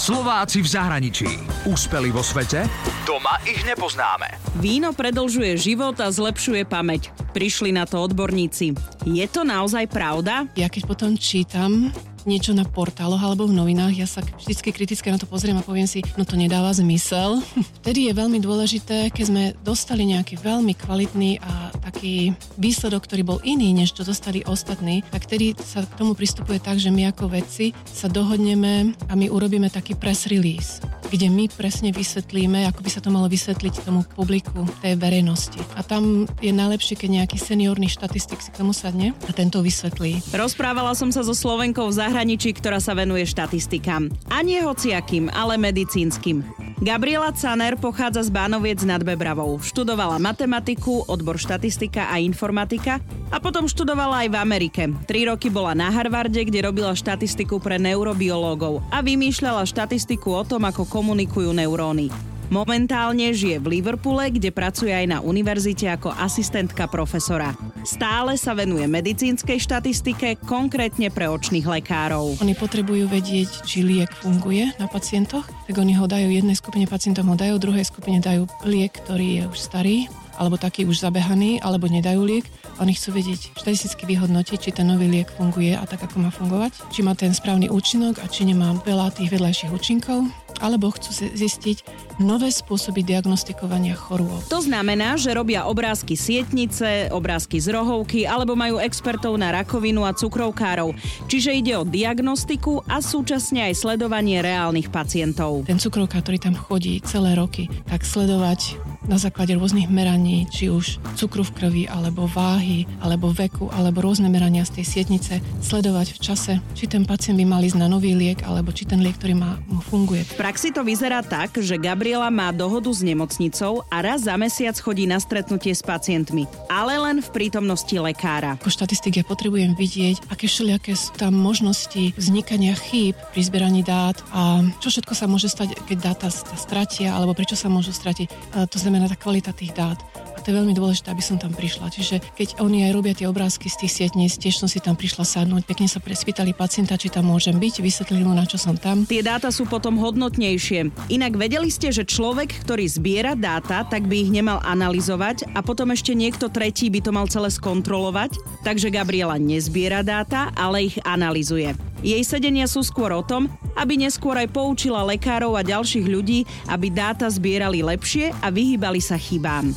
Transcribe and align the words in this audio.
Slováci 0.00 0.64
v 0.64 0.68
zahraničí. 0.80 1.28
Úspeli 1.68 2.08
vo 2.08 2.24
svete? 2.24 2.64
Doma 3.04 3.36
ich 3.44 3.60
nepoznáme. 3.68 4.32
Víno 4.56 4.96
predlžuje 4.96 5.60
život 5.60 6.00
a 6.00 6.08
zlepšuje 6.08 6.64
pamäť. 6.64 7.12
Prišli 7.36 7.68
na 7.68 7.84
to 7.84 8.08
odborníci. 8.08 8.72
Je 9.04 9.26
to 9.28 9.44
naozaj 9.44 9.84
pravda? 9.92 10.48
Ja 10.56 10.72
keď 10.72 10.88
potom 10.88 11.20
čítam 11.20 11.92
niečo 12.24 12.52
na 12.56 12.64
portáloch 12.66 13.20
alebo 13.20 13.46
v 13.48 13.56
novinách, 13.56 13.94
ja 13.96 14.08
sa 14.08 14.20
vždy 14.20 14.72
kriticky 14.72 15.08
na 15.08 15.20
to 15.20 15.28
pozriem 15.28 15.58
a 15.58 15.64
poviem 15.64 15.88
si, 15.88 16.04
no 16.16 16.24
to 16.24 16.36
nedáva 16.36 16.72
zmysel. 16.72 17.40
Vtedy 17.84 18.10
je 18.10 18.12
veľmi 18.16 18.38
dôležité, 18.40 19.12
keď 19.12 19.24
sme 19.24 19.44
dostali 19.62 20.08
nejaký 20.08 20.40
veľmi 20.40 20.72
kvalitný 20.76 21.40
a 21.40 21.70
taký 21.80 22.34
výsledok, 22.60 23.06
ktorý 23.08 23.22
bol 23.24 23.38
iný, 23.42 23.72
než 23.72 23.96
čo 23.96 24.04
dostali 24.04 24.44
ostatní, 24.44 25.02
tak 25.10 25.26
vtedy 25.26 25.56
sa 25.58 25.82
k 25.84 25.96
tomu 25.96 26.12
pristupuje 26.14 26.60
tak, 26.60 26.76
že 26.78 26.92
my 26.92 27.10
ako 27.10 27.32
vedci 27.32 27.72
sa 27.88 28.06
dohodneme 28.06 28.94
a 29.08 29.12
my 29.16 29.26
urobíme 29.32 29.68
taký 29.72 29.96
press 29.96 30.28
release 30.28 30.78
kde 31.10 31.26
my 31.26 31.50
presne 31.50 31.90
vysvetlíme, 31.90 32.70
ako 32.70 32.80
by 32.86 32.90
sa 32.90 33.02
to 33.02 33.10
malo 33.10 33.26
vysvetliť 33.26 33.82
tomu 33.82 34.06
publiku, 34.14 34.62
tej 34.78 34.94
verejnosti. 34.94 35.58
A 35.74 35.82
tam 35.82 36.30
je 36.38 36.54
najlepšie, 36.54 36.94
keď 36.94 37.22
nejaký 37.22 37.36
seniorný 37.42 37.90
štatistik 37.90 38.38
si 38.38 38.54
k 38.54 38.62
tomu 38.62 38.70
sadne 38.70 39.12
a 39.26 39.30
tento 39.34 39.58
vysvetlí. 39.58 40.22
Rozprávala 40.30 40.94
som 40.94 41.10
sa 41.10 41.26
so 41.26 41.34
Slovenkou 41.34 41.90
v 41.90 41.98
zahraničí, 41.98 42.54
ktorá 42.54 42.78
sa 42.78 42.94
venuje 42.94 43.26
štatistikám. 43.26 44.06
A 44.30 44.46
nie 44.46 44.62
hociakým, 44.62 45.26
ale 45.34 45.58
medicínskym. 45.58 46.69
Gabriela 46.80 47.28
Caner 47.36 47.76
pochádza 47.76 48.24
z 48.24 48.32
Bánoviec 48.32 48.80
nad 48.88 49.04
Bebravou. 49.04 49.60
Študovala 49.60 50.16
matematiku, 50.16 51.04
odbor 51.12 51.36
štatistika 51.36 52.08
a 52.08 52.16
informatika 52.16 53.04
a 53.28 53.36
potom 53.36 53.68
študovala 53.68 54.24
aj 54.24 54.28
v 54.32 54.36
Amerike. 54.40 54.82
Tri 55.04 55.28
roky 55.28 55.52
bola 55.52 55.76
na 55.76 55.92
Harvarde, 55.92 56.40
kde 56.40 56.64
robila 56.64 56.96
štatistiku 56.96 57.60
pre 57.60 57.76
neurobiológov 57.76 58.80
a 58.88 59.04
vymýšľala 59.04 59.68
štatistiku 59.68 60.32
o 60.32 60.40
tom, 60.40 60.64
ako 60.64 60.88
komunikujú 60.88 61.52
neuróny. 61.52 62.29
Momentálne 62.50 63.30
žije 63.30 63.62
v 63.62 63.78
Liverpoole, 63.78 64.26
kde 64.34 64.50
pracuje 64.50 64.90
aj 64.90 65.06
na 65.06 65.18
univerzite 65.22 65.86
ako 65.86 66.10
asistentka 66.10 66.90
profesora. 66.90 67.54
Stále 67.86 68.34
sa 68.34 68.58
venuje 68.58 68.90
medicínskej 68.90 69.62
štatistike, 69.62 70.34
konkrétne 70.50 71.14
pre 71.14 71.30
očných 71.30 71.62
lekárov. 71.62 72.42
Oni 72.42 72.58
potrebujú 72.58 73.06
vedieť, 73.06 73.62
či 73.62 73.86
liek 73.86 74.10
funguje 74.18 74.66
na 74.82 74.90
pacientoch, 74.90 75.46
tak 75.46 75.78
oni 75.78 75.94
ho 75.94 76.10
dajú 76.10 76.26
jednej 76.26 76.58
skupine 76.58 76.90
pacientov, 76.90 77.30
ho 77.30 77.38
dajú, 77.38 77.54
druhej 77.62 77.86
skupine 77.86 78.18
dajú 78.18 78.50
liek, 78.66 78.98
ktorý 78.98 79.26
je 79.30 79.42
už 79.46 79.58
starý, 79.70 80.10
alebo 80.34 80.58
taký 80.58 80.90
už 80.90 81.06
zabehaný, 81.06 81.62
alebo 81.62 81.86
nedajú 81.86 82.26
liek. 82.26 82.50
Oni 82.82 82.98
chcú 82.98 83.14
vedieť, 83.14 83.54
štatisticky 83.62 84.10
vyhodnotiť, 84.10 84.58
či 84.58 84.70
ten 84.74 84.90
nový 84.90 85.06
liek 85.06 85.30
funguje 85.38 85.78
a 85.78 85.86
tak, 85.86 86.02
ako 86.02 86.18
má 86.18 86.34
fungovať, 86.34 86.74
či 86.90 87.06
má 87.06 87.14
ten 87.14 87.30
správny 87.30 87.70
účinok 87.70 88.18
a 88.18 88.26
či 88.26 88.42
nemá 88.42 88.74
veľa 88.82 89.14
tých 89.14 89.30
vedľajších 89.30 89.70
účinkov 89.70 90.26
alebo 90.60 90.92
chcú 90.92 91.10
zistiť 91.32 91.82
nové 92.20 92.52
spôsoby 92.52 93.00
diagnostikovania 93.00 93.96
chorôb. 93.96 94.44
To 94.52 94.60
znamená, 94.60 95.16
že 95.16 95.32
robia 95.32 95.64
obrázky 95.64 96.14
sietnice, 96.14 97.08
obrázky 97.10 97.58
z 97.58 97.72
rohovky 97.72 98.28
alebo 98.28 98.52
majú 98.54 98.76
expertov 98.78 99.40
na 99.40 99.50
rakovinu 99.50 100.04
a 100.04 100.12
cukrovkárov. 100.12 100.92
Čiže 101.26 101.56
ide 101.56 101.74
o 101.80 101.88
diagnostiku 101.88 102.84
a 102.84 103.00
súčasne 103.00 103.72
aj 103.72 103.80
sledovanie 103.80 104.44
reálnych 104.44 104.92
pacientov. 104.92 105.64
Ten 105.64 105.80
cukrovkár, 105.80 106.20
ktorý 106.20 106.38
tam 106.38 106.54
chodí 106.54 107.00
celé 107.00 107.32
roky, 107.32 107.72
tak 107.88 108.04
sledovať 108.04 108.76
na 109.08 109.16
základe 109.16 109.56
rôznych 109.56 109.90
meraní, 109.90 110.46
či 110.52 110.70
už 110.70 111.00
cukru 111.18 111.42
v 111.42 111.54
krvi, 111.56 111.84
alebo 111.88 112.28
váhy, 112.28 112.84
alebo 113.00 113.32
veku, 113.32 113.66
alebo 113.72 114.04
rôzne 114.04 114.30
merania 114.30 114.62
z 114.62 114.80
tej 114.80 114.86
sietnice, 114.86 115.42
sledovať 115.64 116.14
v 116.14 116.18
čase, 116.22 116.52
či 116.78 116.84
ten 116.86 117.02
pacient 117.08 117.34
by 117.34 117.42
mal 117.48 117.64
ísť 117.64 117.80
na 117.80 117.88
nový 117.90 118.14
liek, 118.14 118.44
alebo 118.44 118.70
či 118.70 118.86
ten 118.86 119.00
liek, 119.02 119.18
ktorý 119.18 119.34
má, 119.34 119.58
mu 119.66 119.82
funguje. 119.82 120.22
V 120.22 120.38
praxi 120.50 120.74
to 120.74 120.82
vyzerá 120.82 121.22
tak, 121.22 121.62
že 121.62 121.78
Gabriela 121.78 122.26
má 122.26 122.50
dohodu 122.50 122.90
s 122.90 123.06
nemocnicou 123.06 123.86
a 123.86 124.02
raz 124.02 124.26
za 124.26 124.34
mesiac 124.34 124.74
chodí 124.82 125.06
na 125.06 125.22
stretnutie 125.22 125.70
s 125.70 125.78
pacientmi, 125.78 126.50
ale 126.66 126.98
len 126.98 127.22
v 127.22 127.30
prítomnosti 127.30 127.94
lekára. 127.94 128.58
Ako 128.58 128.66
štatistik 128.66 129.22
ja 129.22 129.22
potrebujem 129.22 129.78
vidieť, 129.78 130.26
aké 130.26 130.50
všelijaké 130.50 130.98
sú 130.98 131.14
tam 131.14 131.38
možnosti 131.38 132.18
vznikania 132.18 132.74
chýb 132.74 133.14
pri 133.30 133.46
zberaní 133.46 133.86
dát 133.86 134.18
a 134.34 134.66
čo 134.82 134.90
všetko 134.90 135.14
sa 135.14 135.30
môže 135.30 135.46
stať, 135.46 135.86
keď 135.86 136.18
dáta 136.18 136.26
stratia, 136.34 137.14
alebo 137.14 137.30
prečo 137.30 137.54
sa 137.54 137.70
môžu 137.70 137.94
stratiť. 137.94 138.58
To 138.66 138.74
znamená 138.74 139.06
tá 139.06 139.14
kvalita 139.14 139.54
tých 139.54 139.70
dát. 139.70 140.02
To 140.40 140.48
je 140.48 140.56
veľmi 140.56 140.72
dôležité, 140.72 141.12
aby 141.12 141.20
som 141.20 141.36
tam 141.36 141.52
prišla. 141.52 141.92
Čiže 141.92 142.24
keď 142.32 142.64
oni 142.64 142.88
aj 142.88 142.92
robia 142.96 143.12
tie 143.12 143.28
obrázky 143.28 143.68
z 143.68 143.84
tých 143.84 143.92
sietníc, 143.92 144.40
tiež 144.40 144.56
som 144.56 144.68
si 144.68 144.80
tam 144.80 144.96
prišla 144.96 145.24
sadnúť, 145.24 145.68
pekne 145.68 145.84
sa 145.84 146.00
prespýtali 146.00 146.56
pacienta, 146.56 146.96
či 146.96 147.12
tam 147.12 147.28
môžem 147.28 147.60
byť, 147.60 147.84
vysvetlili 147.84 148.24
mu, 148.24 148.32
na 148.32 148.48
čo 148.48 148.56
som 148.56 148.74
tam. 148.76 149.04
Tie 149.04 149.20
dáta 149.20 149.52
sú 149.52 149.68
potom 149.68 150.00
hodnotnejšie. 150.00 151.12
Inak 151.12 151.36
vedeli 151.36 151.68
ste, 151.68 151.92
že 151.92 152.08
človek, 152.08 152.64
ktorý 152.64 152.88
zbiera 152.88 153.36
dáta, 153.36 153.84
tak 153.84 154.08
by 154.08 154.16
ich 154.26 154.30
nemal 154.32 154.64
analyzovať 154.64 155.52
a 155.52 155.60
potom 155.60 155.92
ešte 155.92 156.16
niekto 156.16 156.48
tretí 156.48 156.88
by 156.88 157.00
to 157.04 157.10
mal 157.12 157.28
celé 157.28 157.52
skontrolovať. 157.52 158.40
Takže 158.64 158.88
Gabriela 158.88 159.36
nezbiera 159.36 160.00
dáta, 160.00 160.48
ale 160.56 160.88
ich 160.88 160.96
analizuje. 161.04 161.76
Jej 162.00 162.24
sedenia 162.24 162.64
sú 162.64 162.80
skôr 162.80 163.12
o 163.12 163.20
tom, 163.20 163.44
aby 163.76 164.00
neskôr 164.00 164.32
aj 164.32 164.48
poučila 164.56 165.04
lekárov 165.04 165.52
a 165.52 165.60
ďalších 165.60 166.08
ľudí, 166.08 166.48
aby 166.64 166.88
dáta 166.88 167.28
zbierali 167.28 167.84
lepšie 167.84 168.32
a 168.40 168.48
vyhýbali 168.48 169.04
sa 169.04 169.20
chybám. 169.20 169.76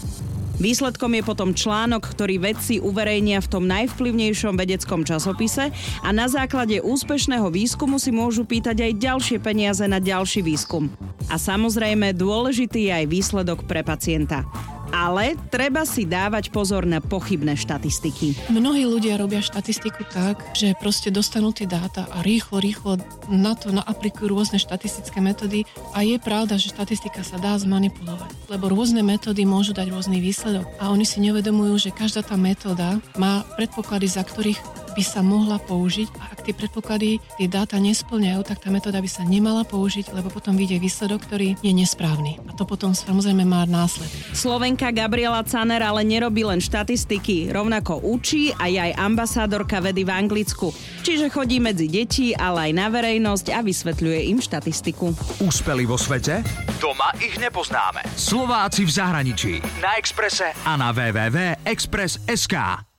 Výsledkom 0.64 1.12
je 1.20 1.28
potom 1.28 1.52
článok, 1.52 2.16
ktorý 2.16 2.40
vedci 2.40 2.80
uverejnia 2.80 3.44
v 3.44 3.52
tom 3.52 3.68
najvplyvnejšom 3.68 4.56
vedeckom 4.56 5.04
časopise 5.04 5.76
a 6.00 6.10
na 6.16 6.32
základe 6.32 6.80
úspešného 6.80 7.52
výskumu 7.52 8.00
si 8.00 8.16
môžu 8.16 8.48
pýtať 8.48 8.88
aj 8.88 8.92
ďalšie 8.96 9.38
peniaze 9.44 9.84
na 9.84 10.00
ďalší 10.00 10.40
výskum. 10.40 10.88
A 11.28 11.36
samozrejme 11.36 12.16
dôležitý 12.16 12.88
je 12.88 12.96
aj 12.96 13.06
výsledok 13.12 13.68
pre 13.68 13.84
pacienta 13.84 14.48
ale 14.94 15.34
treba 15.50 15.90
si 15.90 16.06
dávať 16.06 16.54
pozor 16.54 16.86
na 16.86 17.02
pochybné 17.02 17.58
štatistiky. 17.58 18.54
Mnohí 18.54 18.86
ľudia 18.86 19.18
robia 19.18 19.42
štatistiku 19.42 20.06
tak, 20.06 20.54
že 20.54 20.78
proste 20.78 21.10
dostanú 21.10 21.50
tie 21.50 21.66
dáta 21.66 22.06
a 22.14 22.22
rýchlo, 22.22 22.62
rýchlo 22.62 23.02
na 23.34 23.58
to 23.58 23.74
naaplikujú 23.74 24.30
rôzne 24.30 24.62
štatistické 24.62 25.18
metódy 25.18 25.66
a 25.98 26.06
je 26.06 26.22
pravda, 26.22 26.62
že 26.62 26.70
štatistika 26.70 27.26
sa 27.26 27.42
dá 27.42 27.58
zmanipulovať, 27.58 28.54
lebo 28.54 28.70
rôzne 28.70 29.02
metódy 29.02 29.50
môžu 29.50 29.74
dať 29.74 29.90
rôzny 29.90 30.22
výsledok 30.22 30.70
a 30.78 30.94
oni 30.94 31.10
si 31.10 31.18
neuvedomujú, 31.26 31.90
že 31.90 31.96
každá 31.96 32.22
tá 32.22 32.38
metóda 32.38 33.02
má 33.18 33.42
predpoklady, 33.58 34.06
za 34.06 34.22
ktorých 34.22 34.83
by 34.94 35.04
sa 35.04 35.26
mohla 35.26 35.58
použiť 35.58 36.08
a 36.22 36.32
ak 36.32 36.46
tie 36.46 36.54
predpoklady, 36.54 37.18
tie 37.42 37.48
dáta 37.50 37.82
nesplňajú, 37.82 38.46
tak 38.46 38.62
tá 38.62 38.70
metóda 38.70 39.02
by 39.02 39.10
sa 39.10 39.26
nemala 39.26 39.66
použiť, 39.66 40.14
lebo 40.14 40.30
potom 40.30 40.54
vyjde 40.54 40.78
výsledok, 40.78 41.26
ktorý 41.26 41.58
je 41.60 41.74
nesprávny. 41.74 42.38
A 42.48 42.54
to 42.54 42.64
potom 42.64 42.94
samozrejme 42.94 43.44
má 43.44 43.66
následky. 43.66 44.14
Slovenka 44.38 44.94
Gabriela 44.94 45.42
Caner 45.44 45.82
ale 45.82 46.06
nerobí 46.06 46.46
len 46.46 46.62
štatistiky, 46.62 47.50
rovnako 47.50 48.06
učí 48.06 48.54
a 48.56 48.70
je 48.70 48.78
aj 48.78 49.02
ambasádorka 49.02 49.82
vedy 49.82 50.06
v 50.06 50.14
Anglicku. 50.14 50.70
Čiže 51.02 51.34
chodí 51.34 51.58
medzi 51.58 51.90
deti, 51.90 52.38
ale 52.38 52.70
aj 52.70 52.72
na 52.78 52.88
verejnosť 52.94 53.50
a 53.50 53.60
vysvetľuje 53.66 54.30
im 54.30 54.40
štatistiku. 54.40 55.10
Úspeli 55.42 55.90
vo 55.90 55.98
svete? 55.98 56.46
Doma 56.78 57.10
ich 57.18 57.42
nepoznáme. 57.42 58.06
Slováci 58.14 58.86
v 58.86 58.92
zahraničí. 58.94 59.54
Na 59.82 59.98
Exprese 59.98 60.54
a 60.64 60.78
na 60.78 60.94
www.express.sk. 60.94 62.93